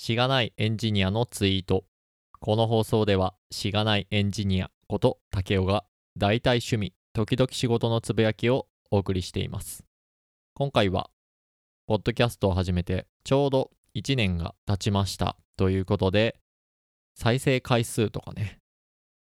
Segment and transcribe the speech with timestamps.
[0.00, 1.84] しがないエンジニアのツイート。
[2.38, 5.84] この放送では、しがないエンジニアこと竹雄が、
[6.16, 9.84] 大体趣味、時々仕事のつぶやきをお送りしています。
[10.54, 11.10] 今回は、
[11.88, 16.38] ポッドキャストを始めてちょうど1年が経ちましたということで、
[17.16, 18.60] 再生回数とかね、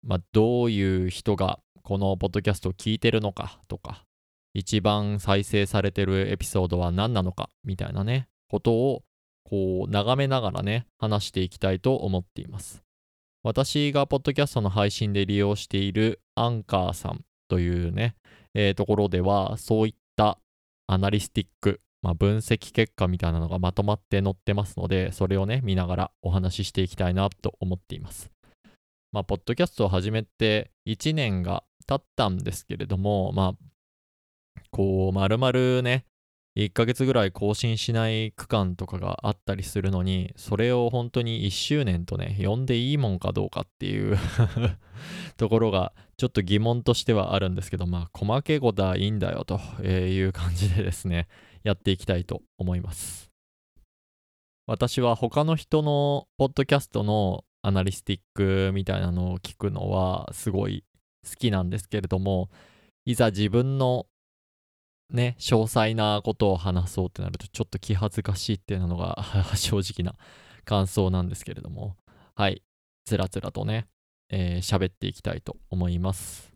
[0.04, 4.06] まあ、どういう人がこのポッドキャストを聞いてるのかとか、
[4.54, 9.04] 一番再生されてるエピソードは何なのかみたいなね、ことを
[9.52, 12.84] こう眺めながらね、話していきたいと思っています。
[13.44, 18.16] 私がポッドキャストの配信で利用しているアンカーさんというね、
[18.54, 20.40] えー、ところでは、そういった
[20.88, 28.32] アナリスティック、まあ、分析結果みたいなのがまとまって載ってますので、それをね、見ながらお話ししていきたいなと思っています。
[29.12, 36.06] まあ、ポッドキャストを始めて1年が経ったんですけれども、まあ、こう、まるまるね、
[36.58, 44.18] 1ヶ月ぐらい更新しない区間とかがあったりするのに、それを本当に1周年とね、呼んでいいもんかどうかっていう
[45.38, 51.30] ところがちょっと疑問としてはあるんですけど、まあ、細けいことはいいんだよという感じでですね、
[51.64, 53.32] やっていきたいと思います。
[54.68, 60.84] 私は他の人のポッドキャストのアナリスティックみたいなのを聞くのはすごい
[61.28, 62.50] 好きなんですけれども、
[63.06, 64.06] いざ自分の
[65.12, 69.24] ね、詳細なことを話そうってなるとちょっと気恥ずかしいっていうのが
[69.56, 70.18] 正直な
[70.64, 71.98] 感想なんですけれども、
[72.36, 72.64] はい、
[73.06, 73.88] つらつらとね、
[74.30, 76.52] えー、喋っていきたいと思います。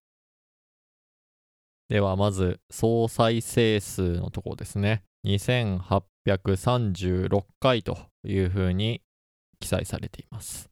[1.89, 5.03] ではまず、総再生数のところですね。
[5.25, 9.03] 2836回というふうに
[9.59, 10.71] 記載されています。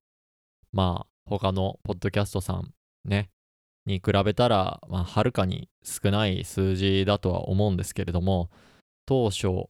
[0.71, 2.73] まあ、他のポッドキャストさん
[3.05, 3.29] ね、
[3.85, 8.49] に比べたら、まあ、はるかに少ない数字だとは思うんですけれども、
[9.05, 9.69] 当初、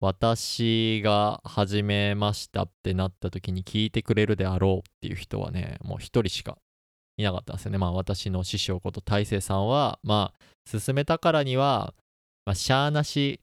[0.00, 6.58] 私が始めましたってなった時に聞いてくれるであろうっていう人はね、もう一人しか
[7.16, 7.78] いなかったんですよね。
[7.78, 11.94] まあ私の師匠こと大勢さんは、まあ進めたからには、
[12.44, 13.40] まあ、しゃーなし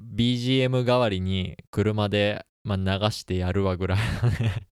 [0.00, 4.66] BGM 代わりに車で、まあ、流してやるわぐらいのね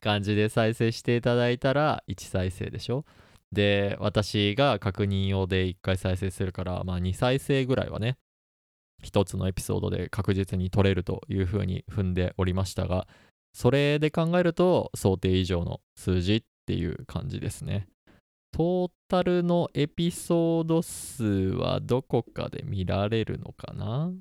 [0.00, 3.04] 感じで再生していただいたら1再生でしょ
[3.52, 8.16] で、私が確認用で1回再生するから、まあ2再生ぐらいはね、
[9.02, 13.08] 1つのエピソードで確実に取れるというふうに踏んでおりましたが、
[13.52, 17.88] それで考えると想定以上の数字っていう感じですね。
[18.52, 24.12] トータルのエピソード数はどこかで見られるのかな？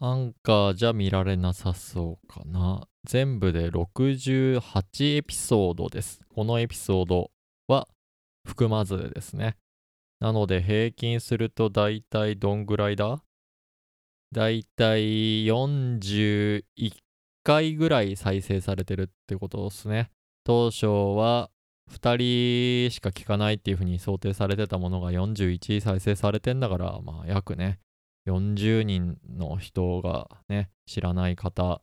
[0.00, 2.86] アンカーじゃ見られなさそうかな。
[3.04, 6.20] 全部で68エピソードです。
[6.34, 7.30] このエピソード
[7.68, 7.86] は
[8.46, 9.56] 含まずですね。
[10.20, 13.22] なので平均すると大体どんぐらいだ？
[14.32, 16.64] 大体41
[17.44, 20.10] 回ぐらい再生されてるってことですね。
[20.44, 21.50] 当初は
[21.90, 27.78] 2人しか聞かないっていうふうに想定されてたものが41再生されてんだから、まあ約ね、
[28.28, 31.80] 40人の人がね、知らない方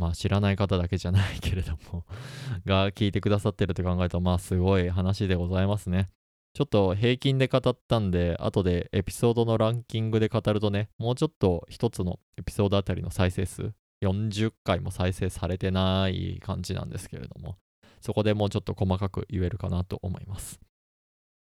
[0.00, 2.06] まあ知らない方だけじゃないけれども
[2.64, 6.08] が聞いてくださってるって考えると、まあすごい話でございますね。
[6.54, 13.72] ちょっと平均で語ったんで、後でエピソードのランキングで語るとね、もうちょっと一つのエピソードあたりの再生数、
[14.02, 17.58] 40回も再生されてない感じなんですけれども、
[18.00, 20.58] そこでもうちょっと細かく言えるかなと思います。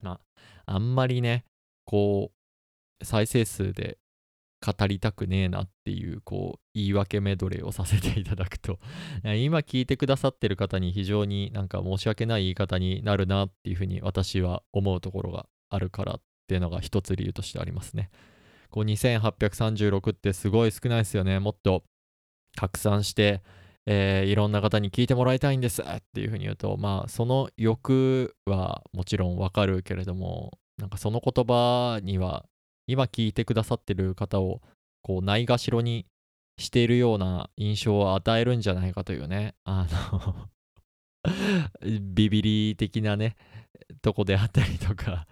[0.02, 0.20] ま
[0.66, 1.44] あ、あんまりね、
[1.86, 2.30] こ
[3.00, 3.98] う、再生数で
[4.64, 8.78] 語りたくねえなっていうこう言い訳メドレーをさせていただくと
[9.36, 18.10] 今聞いてくださってる方に非常になんか申し訳ない言い方になるなっていうふうに私は思うところがあるからっていうのが一つ理由としてありますね。
[18.70, 21.38] こう2836ってすごい少ないですよね。
[21.38, 21.84] もっと
[22.56, 23.42] 拡散して、
[23.86, 32.44] えー、いろんな方に聞いてもらいたいんですっていうふうに言うとまあその欲はもちろんわかるけれどもなんかその言葉には
[32.86, 34.60] 今聞いてくださってる方を
[35.02, 36.06] こうないがしろに
[36.58, 40.48] しているような印象を与えるんじゃないかというね、あの
[42.14, 43.36] ビビリ的なね、
[44.00, 45.26] とこであったりとか、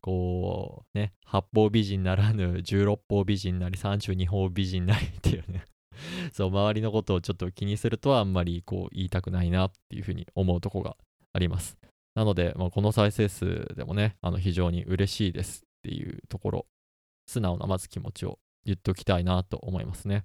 [0.00, 5.64] こうね、八方美人ならぬ十六方美人なり三十二方美人なりっていうね、
[6.32, 10.96] そう、周りのことをちょっと気にするとはあんまりこう言いたくないなっていうふうに思うとこが
[11.32, 11.78] あります。
[12.14, 16.66] なので、まあ、この再生数でもね、あの非常に嬉しいですっていうところ
[17.26, 20.24] 素直なまず気持ちを言っておきたいなと思いますね。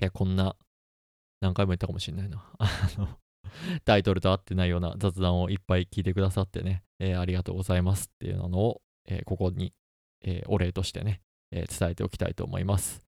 [0.00, 0.56] いや、こんな、
[1.40, 2.44] 何回も言ったかもしれないな。
[2.58, 3.08] あの、
[3.84, 9.74] タイトルと合ってないような雑談をいっぱい聞いてくださってね、えー、ありがとうございますっていうのを、えー、ここに、
[10.22, 13.06] えー、お礼としてね、え伝えておきたいと思います。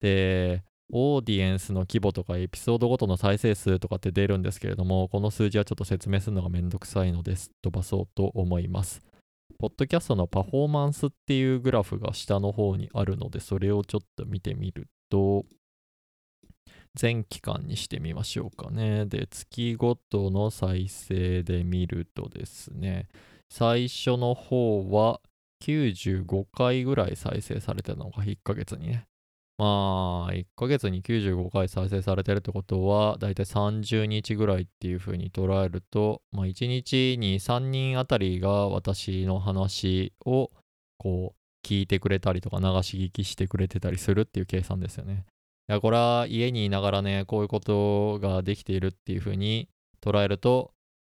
[0.00, 0.62] で、
[0.92, 9.02] オーディエンスの規模とかエピソードごとの再生数とかって出るんですけれども、この数字はちょっと説明するのがめんどくさいのです、飛ばそうと思います。
[9.58, 15.44] ポッドキャストのパフォーマンスっていうグラフが下の方にあるので、それをちょっと見てみると、
[16.94, 19.06] 全期間にしてみましょうかね。
[19.06, 23.08] で、月ごとの再生で見るとですね、
[23.50, 25.20] 最初の方は
[25.62, 29.06] 95回ぐらい再生されてたのが1ヶ月にね。
[29.58, 40.50] まあ、1ヶ月に95回再生されてるってことは、だいたい30日ぐらいっていう風に捉えると、まあ、1日に3人あたりが私の話を、
[40.98, 45.24] こう、聞いてくれたりとか流し聞きしてくれてたりするっていう計算ですよね。
[45.68, 49.68] いや、これは家にいながらね、こういうことができているっていう風に
[50.00, 50.72] 捉えると、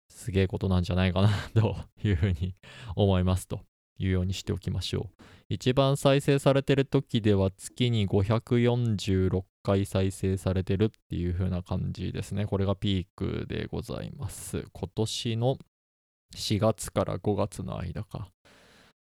[0.08, 2.54] すげえことなんじゃないかなという風に
[2.96, 3.60] 思いますと。
[4.00, 5.22] いうようにしておきましょう。
[5.50, 12.46] 一番再生されてる時では月に546回再生されてるっていう風な感じですね。
[12.46, 14.64] これがピークでございます。
[14.72, 15.58] 今年の
[16.36, 18.28] 4月から5月の間か。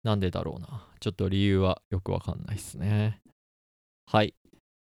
[0.04, 0.88] なんでだろうな。
[1.02, 3.20] ちょっと理由はよくわかんないですね。
[4.06, 4.34] はい。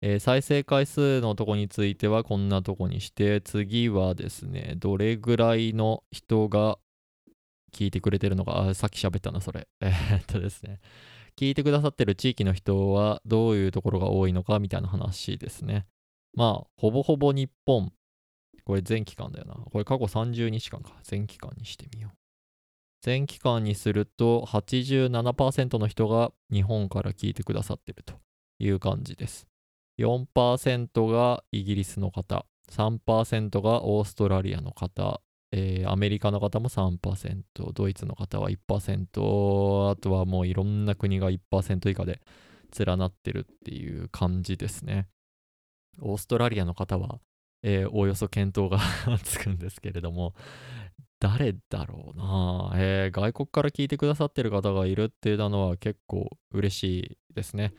[0.02, 6.78] えー、再生回数のとこについてはこんなとこにして、次はですね、どれぐらいの人が
[7.72, 9.66] 聞いてくれてるのか、あ、さっき喋ったな、それ。
[9.80, 10.78] えー、っとですね。
[11.38, 15.86] 聞いてくださってる地域の人はどういうところが多いのかみたいな話ですね。
[16.34, 17.92] まあ、ほぼほぼ日本。
[18.64, 19.54] これ全期間だよな。
[19.54, 20.94] これ過去30日間か。
[21.02, 22.16] 全期間にしてみよう。
[23.02, 28.14] 全期間にすると87%の人が日本から聞いてくださってると
[28.58, 29.46] いう感じです。
[30.00, 35.20] 4%がイギリスの方、3%がオーストラリアの方、
[35.52, 42.20] えー、アメリカの方も3%、ドイツの方は1%、あとはもういろんな国が1%以下で
[42.78, 45.06] 連なってるっていう感じですね。
[46.00, 47.20] オーストラリアの方は、
[47.62, 48.78] えー、おおよそ検討が
[49.22, 50.34] つくんですけれども、
[51.20, 57.72] 誰だろうな、えー、外国から聞いてくださってる方がいるっていうのは結構嬉しいですね。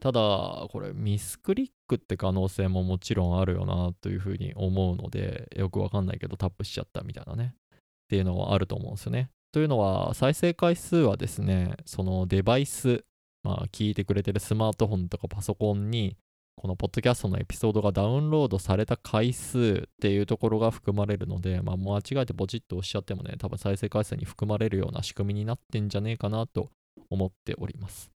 [0.00, 7.54] ただ、これミスクリックって可能性ももちろんあるよなというふうに思うので、よくわかんないけどタップしちゃったみたいなね。
[7.74, 7.78] っ
[8.08, 9.30] ていうのはあると思うんですよね。
[9.52, 13.04] というのは、再生回数はですね、そのデバイス、
[13.42, 16.16] まあ、聞いてくれてるスマートフォンとかパソコンに、
[16.56, 26.70] このポッドキャストのエピソードがダウンロードされた回数っていうところが含まれるので、まあ、間違えてポチッと押しちゃってもね、多分再生回数に含まれるような仕組みになってんじゃねえかなと
[27.10, 28.10] 思っております。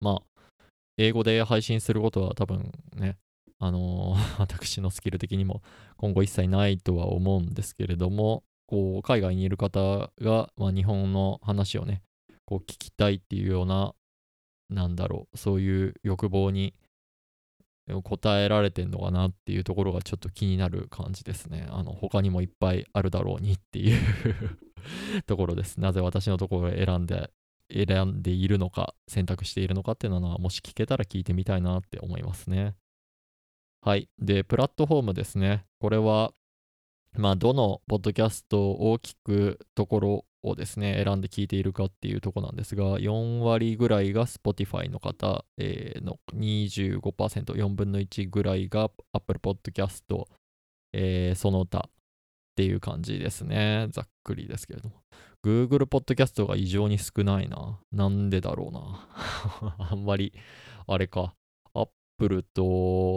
[0.00, 0.35] まあ、
[0.96, 3.16] 英語で配信することは多分ね、
[3.58, 5.62] あのー、 私のスキル的にも
[5.96, 12.02] 今後一切ないとは思うんですけれども、こう、海外にいる方が、まあ、日本の話をね、
[12.44, 13.94] こう聞きたいっていうような、
[14.70, 16.74] なんだろう、そういう欲望に
[18.02, 21.66] 答えられてんのかなっていうところがちょっと気になる感じですね。
[21.70, 24.00] あの、他にもいっぱいあるだろうにっていう
[25.26, 25.78] ところです。
[25.80, 27.30] なぜ私のところを選んで
[27.72, 32.74] 選んでいるのか、選択しているのかっていうのは、もし聞けたら聞いてみたいなって思いますね。
[33.80, 34.08] はい。
[34.18, 35.64] で、プラットフォームですね。
[35.78, 36.32] これは、
[37.14, 50.02] まあ、どのポッドキャストを大きくところをですね、選んで聞いているかっていうとこなんですが、4割ぐらいが Spotify の方、えー、の25%、4分の1ぐらいが Apple Podcast、
[50.92, 51.90] えー、その他っ
[52.56, 53.88] ていう感じですね。
[53.90, 55.02] ざっくりですけれども。
[55.46, 57.78] Google Podcast が異常に少ないな。
[57.92, 59.08] なんでだろうな。
[59.90, 60.32] あんまり、
[60.88, 61.36] あれか。
[61.72, 62.62] Apple と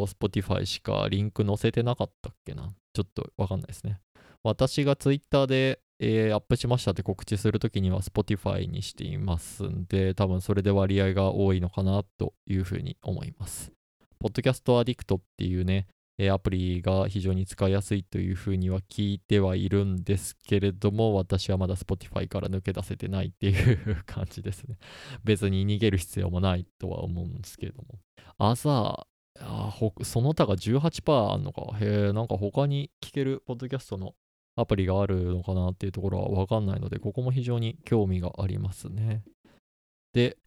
[0.05, 2.71] Spotify しかリンク載せてなかったっけな。
[2.93, 4.00] ちょっとわかんないですね。
[4.43, 13.71] 私が Twitter で、えー、アップしましたって告知するときには Spotify にしていますんで、多分それで割合が多いのかなというふうに思います。
[14.19, 15.88] ポッドキャストアディクトっていうね、
[16.21, 24.77] えアプリが非常に使いやすいというふうには聞いてはいるんですけれども、私はまだ Spotify から抜け出せてないっていう感じですね。
[25.23, 27.99] 別に逃げる必要もないとは思うんですけれども。
[28.38, 29.07] 朝、
[30.03, 31.77] その他が18%あんのか。
[31.79, 34.13] へえ、なんか他に聞けるポッドキャストの
[34.57, 39.23] アプリがあるのかなっていうところはわかんないので、ここも非常に興味がありますね。
[40.11, 40.38] で、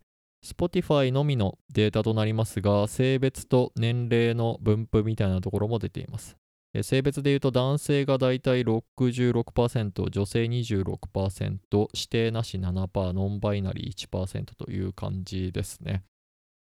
[0.45, 6.37] Spotify のみのデータとなりますが、性別と年齢の分布みたいなところも出ています。
[6.83, 16.03] 性別で言うと男性がだいたい66%、女性26%、指定なし7%、ノンバイナリー1%という感じですね。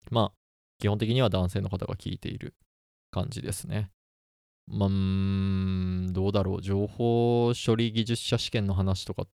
[0.09, 0.33] まあ、
[0.79, 2.55] 基本的には男性の方が聞いている
[3.11, 3.91] 感じですね。
[4.67, 4.89] まあ、
[6.11, 6.61] どうだろう。
[6.61, 9.27] 情報処理技術者試験の話とか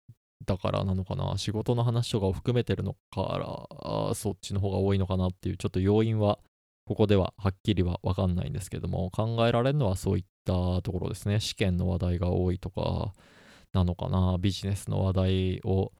[0.45, 3.67] だからなのかな仕事の話とかを含めてるのか
[4.07, 6.39] らそっちの方が多いのかなっていうちょっと要因は
[6.87, 11.41] ここでははっきりはわかんないんですけども、考えられるのはそういったところですね。
[11.41, 13.13] 試験の話題が多いとか、
[13.73, 15.91] なのかな、ビジネスの話題を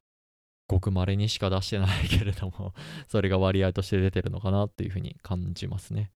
[0.66, 2.72] ごく稀にしか出してないけれども、
[3.06, 6.10] それが割合として出てるのかなっていうふうに感じますね。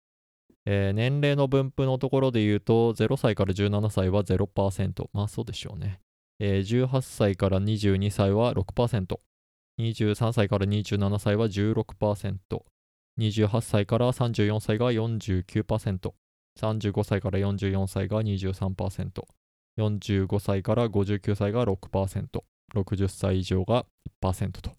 [0.65, 5.09] えー、年齢の分布のところで言うと、0歳から17歳は0%。
[5.11, 5.99] まあそうでしょうね。
[6.43, 9.19] えー、18歳から22歳は6%。
[9.79, 12.35] 23歳から27歳は16%。
[13.19, 16.13] 28歳から34歳が49%。
[16.59, 19.23] 35歳から44歳が23%。
[19.79, 22.25] 45歳から59歳が6%。
[22.73, 23.85] 60歳以上が
[24.23, 24.71] 1%と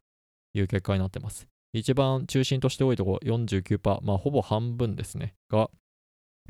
[0.55, 1.47] いう結果になってます。
[1.73, 5.71] 一番中心として多いところ49%、まあほぼ半分ですね、が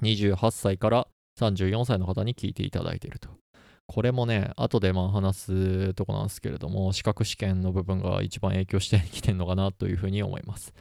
[0.01, 3.42] 28歳から34歳の方に聞いていただいていると。
[3.87, 10.73] これもね、後でまあ話すとこなんですけれども、資格試験の部分が一番影響してきてるのかなというふうに思います。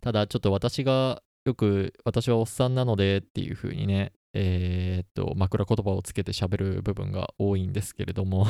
[0.00, 8.46] ただちょっと私がよく私はおっさんなのでっていうふうにね、えー、っと、枕言葉をつけて喋る部分が多いんですけれども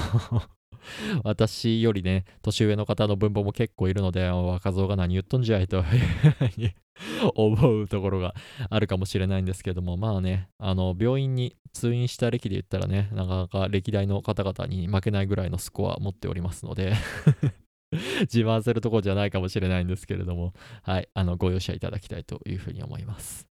[1.25, 6.75] 私よりね、年上の方の分母も結構いるので、若造が何言っとんじゃいという
[7.35, 8.35] 思うところが
[8.69, 16.95] あるかもしれないんですけども、まあね、あの、病院に通院した歴で言ったらね、なかなか歴代の方々に負けないぐらいのスコア持っておりますので
[18.23, 23.51] 自慢するところじゃないかもしれないんですけれども、はい、あの、ご容赦いただきたいというふうに思います。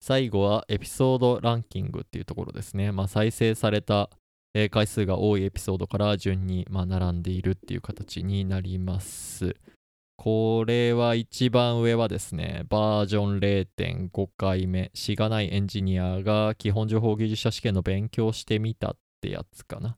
[0.00, 2.92] 最後はエピソードランキングっていうところですね。
[2.92, 4.10] まあ、再生された
[4.54, 9.56] えー、回数が多いエピソードから順に、まあ、並んでいるっていう形になります。
[10.16, 19.96] これは一番上はですね、バージョン0.5回目、しがないエンジニアが基本情報技術者試験の勉強してみたってやつかな。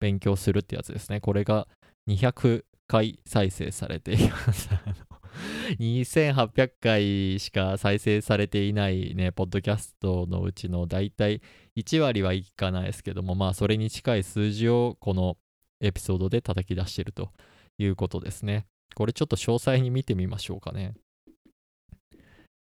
[0.00, 1.20] 勉強するってやつですね。
[1.20, 1.68] これが
[2.08, 4.70] 200回再生されています。
[5.78, 11.40] 2800回しか再生されていないね、ポッドキャストのうちの大体
[11.76, 15.36] 1割はいかないですけども、まあそれに近い数字をこの
[15.80, 17.30] エピソードで叩き出してると
[17.78, 18.66] いうことですね。
[18.94, 20.94] これちょっと詳細に見てみましょうかね。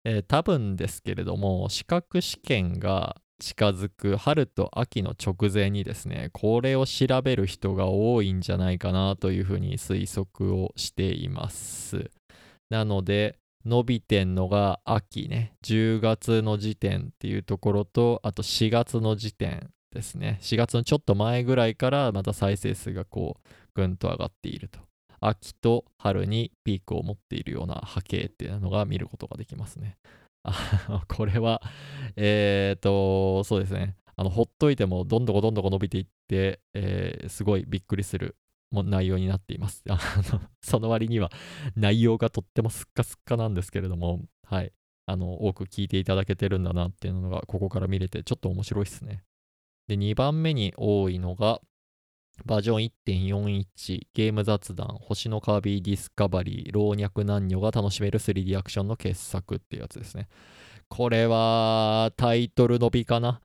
[0.05, 12.11] えー、多分ですけれども、資格試験が近づく春と秋の直前にですね、これを調べる人が多いんじゃないかなというふうに推測をしています。
[12.71, 20.39] なので、伸びてんのが秋ね、10月の時点っていうところと、あと4月の時点ですね。
[20.43, 24.81] 4月のちょっと前ぐらいからまた再生数がこう、ぐんと上がっていると。
[25.21, 29.97] 秋と春にピークを持っているような波形っていうのが見ることができますね。
[31.09, 31.61] これは、
[32.17, 33.97] えっ、ー、と、そうですね。
[34.17, 38.37] あの、ほっといてもどんどこどんどこ伸びていって、えー、すごいびっくりする
[38.71, 39.83] も内容になっています。
[39.89, 39.99] あ
[40.33, 41.31] のその割には
[41.77, 44.73] 内容がとってもすっかすっかなんですけれども、はい。
[45.07, 49.25] あの、多く聞いていただけてるんだなっていうのが、ここから見れて、ちょっと面白いですね。
[49.87, 51.63] で、2番目に多いのが、
[52.45, 60.29] バージョン1.41ゲーム雑談星のカービィディスカバリー老若男女が楽しめる 3D アクションの傑作っていうやつですね。
[60.89, 63.41] これはタイトル伸びかな？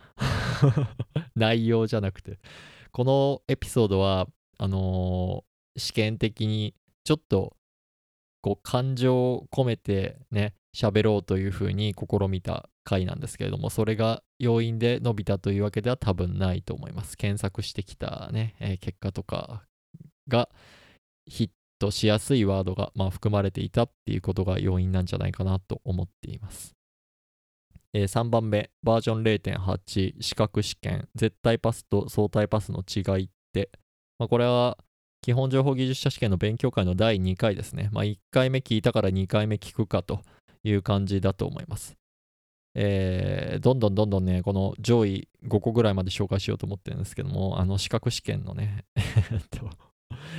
[1.36, 2.40] 内容じゃなくて。
[2.92, 7.56] このエピソードはあのー、試験的にちょっと
[8.42, 17.18] こう感情を込めてね喋ろうというふうに試みた回なんですけれどもそれが要因で伸びたというわけでは多分ないと思います。
[17.18, 19.66] 検索してきたね、 えー、結果とか
[20.28, 20.50] が
[21.26, 26.76] ヒットしやすいワードが、まあ、含まれていたっていうことが要因なんじゃないかなと思っています、
[27.94, 31.08] えー、3番目バージョン0.8資格試験。
[31.16, 33.70] 絶対パスと相対パスの違いって
[34.20, 34.78] まあ、これは
[35.22, 37.90] 基本情報技術者試験の勉強会の第2回ですね。
[37.92, 40.22] まあ、1回目聞いたから2回目聞くかと
[40.64, 41.96] いう感じだと思います。
[42.76, 48.86] えー、どんどんどんどんね、この上位5個ぐらいまで紹介しようと思ってるんですけども、あの資格試験のね、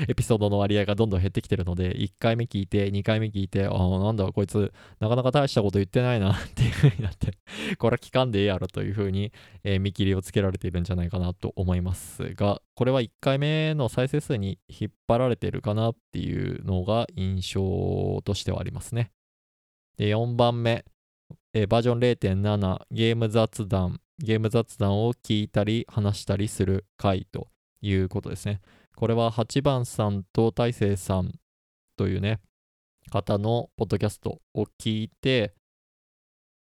[0.09, 7.39] エピソードの割合がどんどん減ってきてるので、1回目聞いて、2回目聞いて、ああ、なんだ、こいつ、なかなか大したこと言ってないなっていう風になって
[7.79, 9.33] これは聞かんでええやろという風に、
[9.63, 19.11] えー、見切りをつけられているんじゃないかなと思いますが、これは1回目の再生数に引っ張られてるかなっていうのが印象としてはありますね。
[19.97, 20.85] で、4番目、
[21.53, 24.01] えー、バージョン0.7、ゲーム雑談。
[24.19, 27.49] ゲーム雑談を聞いたり話したりする回と
[27.81, 28.61] いうことですね。
[28.97, 31.33] これは8番さんと大勢さん
[31.97, 32.41] というね、
[33.11, 35.55] 方のポッドキャストを聞いて、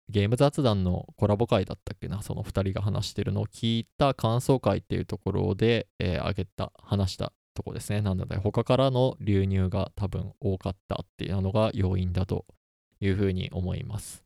[0.08, 8.02] ゲーム雑談のコラボ会だったっけな、その2人が話してるのを聞いた感想会っていうところで、えー、上げた、話したとこですね。
[8.02, 12.46] なので、他からの流入が多分多かったっていうのが要因だと
[13.00, 14.25] いうふうに思います。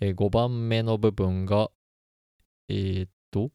[0.00, 1.70] えー5番目の部分が、
[2.68, 3.50] えーっと、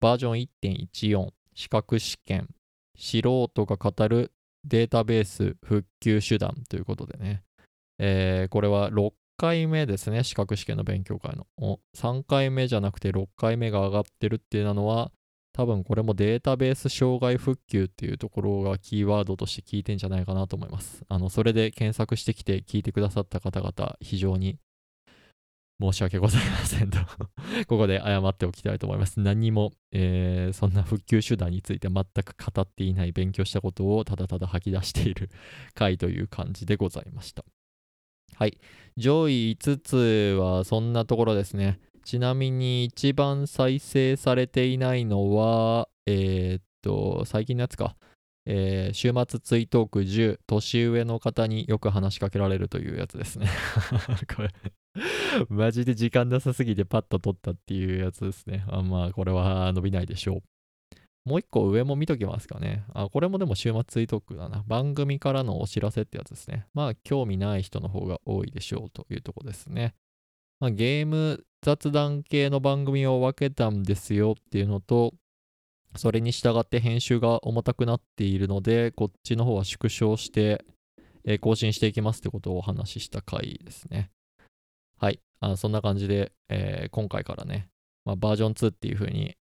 [0.00, 2.48] バージョン1.14、資格試験、
[2.96, 4.32] 素人が語る
[4.64, 7.42] データベース復旧手段ということでね、
[7.98, 11.80] えーこれは6回目ですね、資格試験の勉強会の。
[11.96, 15.10] 3回目じゃなくて6回目が上がってるっていうのは、
[15.52, 21.04] 多分これもデータベース障害復旧っていうところがキーワードとして聞いてんじゃないかなと思います。
[21.08, 24.58] あの、それで検索してきて聞いてくださった方々、非常に
[25.82, 26.98] 申し訳ございませんと
[27.66, 29.20] ここで謝っておきたいと思います。
[29.20, 35.30] 何も、えーそんな復旧手段について全く語っていない勉強したことをただただ吐き出している
[35.74, 37.44] 回という感じでございました。
[38.34, 38.58] はい。
[38.96, 41.80] 上位5つはそんなところですね。
[42.04, 47.96] ちなみに一番再生されていないのは、えーっと、最近のやつか。
[48.46, 53.48] えー週末追悼区10、年上の方によく話しかけられるというやつですね。
[54.34, 54.50] これ、
[55.48, 58.64] マジで時間なさすぎてパッと撮ったっていうやつですね。
[58.68, 60.42] あまあ、これは伸びないでしょう。
[61.24, 62.84] もう一個上も見ときますかね。
[62.94, 64.64] あ、これもでも週末追悼区だな。
[64.66, 66.66] 番組からのお知らせってやつですね。
[66.74, 69.94] まあ、興味ない人の方が多いでしょうというとこですね。
[70.58, 75.14] まあ、ゲーム雑談系の番組を分けたんですよっていうのと、
[75.96, 80.64] それに従って編集が重たくなっているので、こっちの方は縮小して、
[81.24, 84.10] えー更新していきますってことをお話しした回ですね。
[84.98, 85.20] はい。
[85.40, 87.68] あそんな感じで、えー今回からね、
[88.04, 89.36] まあ、バージョン2っていう風に、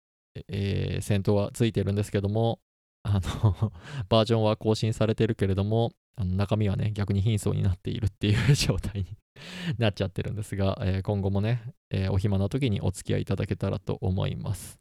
[0.48, 2.58] えー戦闘はついてるんですけども、
[3.02, 3.72] あの
[4.08, 9.16] バージョンは更新されてるけれども、あの中身はね、逆に貧相になっているっていう状態に
[9.78, 14.78] なっちゃってるんですが、えー今後もね、えーお暇な時にお付き合いいただけたらと思います。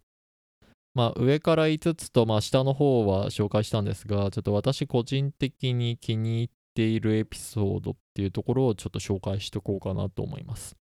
[0.95, 10.75] まあ、上から5つと、まあ、下の方は紹介したんですが、ちょっと私個人的に気に入っているエピソードっていうところをちょっと紹介しておこうかなと思います。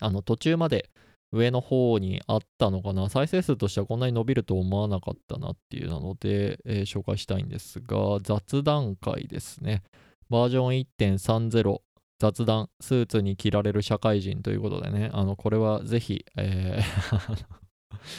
[0.00, 0.90] あの、途中まで
[1.32, 9.82] 上の方にあったのかな、再生数としてはこんなに伸びると思わなかったなっていうなので、えー紹介したいんですが、雑談会ですね。
[10.30, 11.80] バージョン1.30
[12.18, 17.46] 雑談、スーツに着られる社会人ということでね、あの、これはぜひ、えー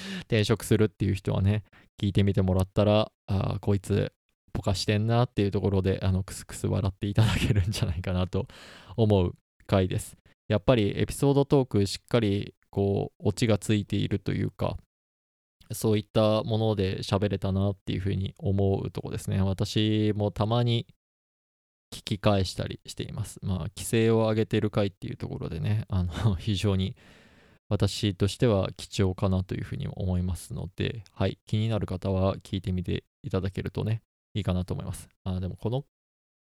[0.21, 1.63] 転職するっていう人はね、
[1.99, 4.11] 聞いてみてもらったら、あこいつ、
[4.53, 8.47] ポカしてんなっていうところで、あの、クスクス笑っていただけるんじゃないかなと
[8.95, 9.35] 思う
[9.67, 10.17] 回です。
[10.47, 14.77] やっぱりエピソードトークしっかり、こう、オチがついているというか、
[15.71, 19.41] そういったもので喋れたなっていうふうに思うとこですね。
[19.41, 20.87] 私もたまに
[21.93, 23.39] 聞き返したりしています。
[23.43, 26.95] まあ、規制を上げてる回っていうところでね、あの、 非常に
[27.69, 34.01] 私としては貴重かなというふうに思いますので、はい、気になる方は聞いてみていただけるとね、
[34.33, 35.09] いいかなと思います。
[35.23, 35.83] あ、でもこの、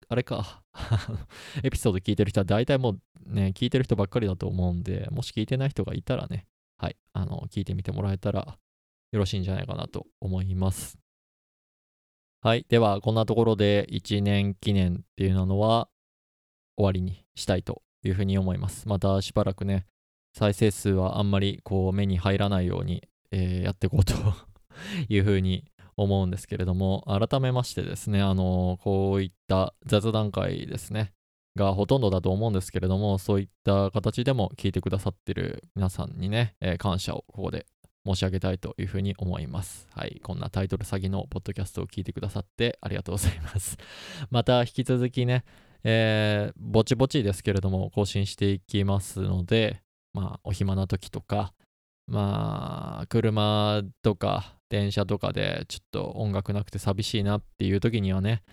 [0.09, 0.63] あれか、
[1.63, 3.01] エピソード聞いてる人は大体もう
[3.33, 8.57] ね、聞いてる人ばっかりだと思うんで、もし聞いてない人がいたらね、はい、あの、聞いてみてもらえたら
[9.11, 10.97] よろしいんじゃないかなと思います。
[12.41, 15.89] はい、では、こんなところで1年記念っていうのは
[16.75, 18.87] 終わりにしたいというふうに思います。
[18.87, 19.85] またしばらくね、
[20.33, 24.13] 再生数はあんまりこう目に入らないように、えーやっていこうと
[25.09, 25.65] いうふうに
[25.97, 31.13] 思うんですけれども、改めましてですね、あのこういった雑談会ですね、
[31.55, 37.65] がほとんどだと思うんですけれども、そういった形でも聞いてくださってる皆さんにね、えー感謝をここで
[38.05, 39.87] 申し上げたいというふうに思います。
[39.93, 40.19] はい。
[40.23, 43.77] こんなタイトル詐欺のポッドキャストを聞いてくださってありがとうございます。
[44.31, 45.43] また引き続きね、
[45.83, 49.81] えーぼちぼちですけれども更新していきますので、
[50.13, 51.53] まあ、お暇な時とか、
[52.07, 58.43] まあ、車とか電車とかでちょっと音楽なくて寂しいなっていう時にはね、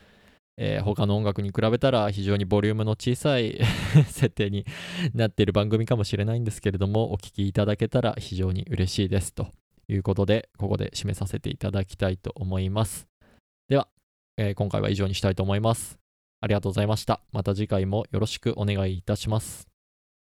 [0.57, 3.61] えー他の音楽に比べたら非常にボリュームの小さい
[4.07, 4.67] 設定に
[5.15, 9.49] なっている番組かもしれないんですけれども、お聞きいただけたら非常に嬉しいですと
[9.89, 13.09] いうことで、ここで締めさせていただきたいと思います。
[13.69, 13.89] では、
[14.37, 15.99] えー今回は以上にしたいと思います。
[16.41, 17.21] ありがとうございました。
[17.33, 19.68] また次回もよろしくお願いいたします。